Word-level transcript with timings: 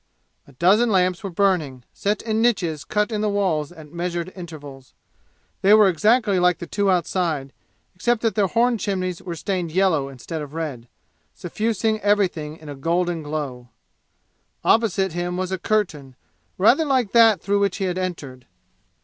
A 0.47 0.51
dozen 0.53 0.89
lamps 0.89 1.21
were 1.23 1.29
burning, 1.29 1.83
set 1.93 2.23
in 2.23 2.41
niches 2.41 2.83
cut 2.83 3.11
in 3.11 3.21
the 3.21 3.29
walls 3.29 3.71
at 3.71 3.93
measured 3.93 4.33
intervals. 4.35 4.95
They 5.61 5.75
were 5.75 5.87
exactly 5.89 6.39
like 6.39 6.57
the 6.57 6.65
two 6.65 6.89
outside, 6.89 7.53
except 7.93 8.23
that 8.23 8.33
their 8.33 8.47
horn 8.47 8.79
chimneys 8.79 9.21
were 9.21 9.35
stained 9.35 9.71
yellow 9.71 10.09
instead 10.09 10.41
of 10.41 10.55
red, 10.55 10.87
suffusing 11.35 11.99
everything 11.99 12.57
in 12.57 12.67
a 12.67 12.73
golden 12.73 13.21
glow. 13.21 13.69
Opposite 14.63 15.11
him 15.13 15.37
was 15.37 15.51
a 15.51 15.59
curtain, 15.59 16.15
rather 16.57 16.83
like 16.83 17.11
that 17.11 17.39
through 17.39 17.59
which 17.59 17.77
he 17.77 17.85
had 17.85 17.99
entered. 17.99 18.47